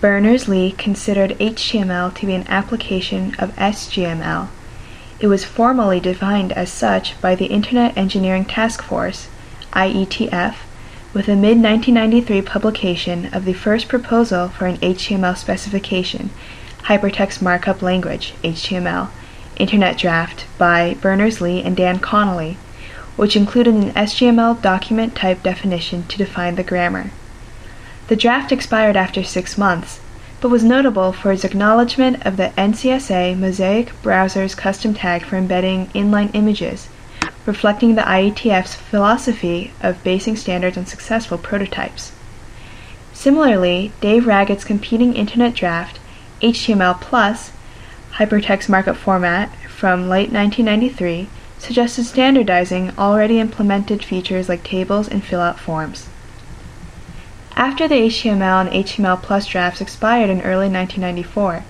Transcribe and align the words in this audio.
Berners-Lee 0.00 0.72
considered 0.78 1.36
HTML 1.40 2.14
to 2.14 2.26
be 2.26 2.34
an 2.34 2.46
application 2.46 3.34
of 3.36 3.54
SGML. 3.56 4.48
It 5.18 5.26
was 5.26 5.44
formally 5.44 5.98
defined 5.98 6.52
as 6.52 6.70
such 6.70 7.20
by 7.20 7.34
the 7.34 7.46
Internet 7.46 7.96
Engineering 7.96 8.44
Task 8.44 8.80
Force, 8.80 9.28
IETF, 9.72 10.54
with 11.12 11.28
a 11.28 11.34
mid-1993 11.34 12.46
publication 12.46 13.26
of 13.34 13.44
the 13.44 13.52
first 13.52 13.88
proposal 13.88 14.48
for 14.48 14.66
an 14.66 14.76
HTML 14.76 15.36
specification, 15.36 16.30
Hypertext 16.84 17.42
Markup 17.42 17.82
Language, 17.82 18.34
HTML, 18.44 19.08
Internet 19.56 19.98
Draft 19.98 20.46
by 20.58 20.96
Berners-Lee 21.00 21.64
and 21.64 21.76
Dan 21.76 21.98
Connolly, 21.98 22.56
which 23.16 23.34
included 23.34 23.74
an 23.74 23.90
SGML 23.94 24.62
document 24.62 25.16
type 25.16 25.42
definition 25.42 26.04
to 26.04 26.16
define 26.16 26.54
the 26.54 26.62
grammar. 26.62 27.10
The 28.08 28.16
draft 28.16 28.52
expired 28.52 28.96
after 28.96 29.22
six 29.22 29.58
months, 29.58 30.00
but 30.40 30.48
was 30.48 30.64
notable 30.64 31.12
for 31.12 31.30
its 31.30 31.44
acknowledgement 31.44 32.24
of 32.24 32.38
the 32.38 32.52
NCSA 32.56 33.38
Mosaic 33.38 33.92
browser's 34.00 34.54
custom 34.54 34.94
tag 34.94 35.26
for 35.26 35.36
embedding 35.36 35.88
inline 35.88 36.30
images, 36.32 36.88
reflecting 37.44 37.96
the 37.96 38.02
IETF's 38.02 38.74
philosophy 38.74 39.72
of 39.82 40.02
basing 40.04 40.36
standards 40.36 40.78
on 40.78 40.86
successful 40.86 41.36
prototypes. 41.36 42.12
Similarly, 43.12 43.92
Dave 44.00 44.26
Raggett's 44.26 44.64
competing 44.64 45.14
Internet 45.14 45.54
Draft, 45.54 46.00
HTML 46.40 46.98
Plus, 47.02 47.52
hypertext 48.14 48.70
markup 48.70 48.96
format 48.96 49.54
from 49.68 50.08
late 50.08 50.32
1993 50.32 51.28
suggested 51.58 52.04
standardizing 52.04 52.90
already 52.96 53.38
implemented 53.38 54.02
features 54.02 54.48
like 54.48 54.64
tables 54.64 55.08
and 55.08 55.22
fill-out 55.22 55.58
forms. 55.60 56.08
After 57.58 57.88
the 57.88 57.96
HTML 57.96 58.60
and 58.60 58.70
HTML 58.70 59.20
Plus 59.20 59.48
drafts 59.48 59.80
expired 59.80 60.30
in 60.30 60.42
early 60.42 60.68
1994, 60.68 61.64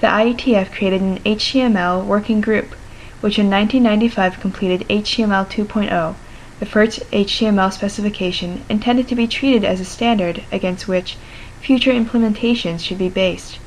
the 0.00 0.06
IETF 0.06 0.72
created 0.72 1.02
an 1.02 1.18
HTML 1.18 2.02
working 2.02 2.40
group, 2.40 2.74
which 3.20 3.38
in 3.38 3.50
1995 3.50 4.40
completed 4.40 4.88
HTML 4.88 5.46
2.0, 5.46 6.14
the 6.60 6.64
first 6.64 7.00
HTML 7.10 7.70
specification 7.70 8.64
intended 8.70 9.06
to 9.08 9.14
be 9.14 9.26
treated 9.26 9.66
as 9.66 9.80
a 9.80 9.84
standard 9.84 10.44
against 10.50 10.88
which 10.88 11.18
future 11.60 11.92
implementations 11.92 12.80
should 12.80 12.96
be 12.96 13.10
based. 13.10 13.58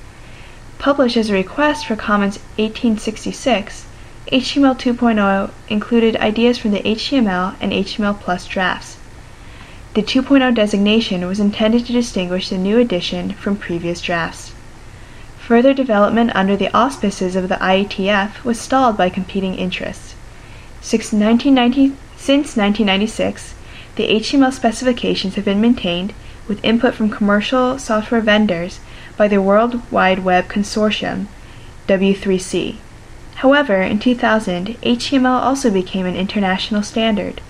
Published 0.80 1.16
as 1.16 1.30
a 1.30 1.34
request 1.34 1.86
for 1.86 1.96
Comments 1.96 2.40
1866, 2.58 3.86
HTML 4.32 4.76
2.0 4.76 5.52
included 5.70 6.16
ideas 6.16 6.58
from 6.58 6.72
the 6.72 6.82
HTML 6.82 7.56
and 7.62 7.72
HTML 7.72 8.20
Plus 8.20 8.48
drafts. 8.48 8.98
The 9.94 10.04
2.0 10.04 10.54
designation 10.54 11.26
was 11.28 11.40
intended 11.40 11.86
to 11.86 11.94
distinguish 11.94 12.50
the 12.50 12.58
new 12.58 12.78
edition 12.78 13.32
from 13.34 13.56
previous 13.56 14.02
drafts. 14.02 14.52
Further 15.40 15.74
development 15.74 16.36
under 16.36 16.58
the 16.58 16.76
auspices 16.76 17.36
of 17.36 17.50
the 17.50 17.56
IETF 17.56 18.44
was 18.44 18.60
stalled 18.60 18.98
by 18.98 19.10
competing 19.10 19.56
interests. 19.56 20.14
Since 20.82 21.14
1996, 21.14 23.56
the 23.96 24.10
HTML 24.10 24.54
specifications 24.54 25.34
have 25.36 25.46
been 25.46 25.62
maintained 25.62 26.14
with 26.48 26.64
input 26.64 26.94
from 26.94 27.10
commercial 27.10 27.80
software 27.80 28.22
vendors 28.22 28.80
by 29.16 29.28
the 29.28 29.42
World 29.42 29.82
Wide 29.92 30.20
Web 30.20 30.48
Consortium, 30.48 31.26
W3C. 31.88 32.76
However, 33.36 33.82
in 33.82 33.98
2000, 34.00 34.78
HTML 34.82 35.42
also 35.42 35.72
became 35.72 36.06
an 36.06 36.16
international 36.16 36.84
standard. 36.84 37.42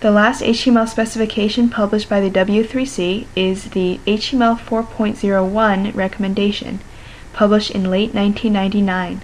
The 0.00 0.10
last 0.10 0.40
HTML 0.40 0.88
specification 0.88 1.68
published 1.68 2.08
by 2.08 2.20
the 2.20 2.30
W3C 2.30 3.26
is 3.36 3.64
the 3.70 4.00
HTML 4.06 4.58
4.01 4.58 5.94
recommendation, 5.94 6.80
published 7.34 7.70
in 7.72 7.90
late 7.90 8.14
1999. 8.14 9.20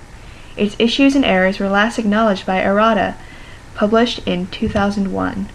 Its 0.54 0.76
issues 0.78 1.16
and 1.16 1.24
errors 1.24 1.58
were 1.58 1.70
last 1.70 1.98
acknowledged 1.98 2.44
by 2.44 2.60
Errata, 2.60 3.14
published 3.74 4.20
in 4.26 4.48
2001. 4.48 5.48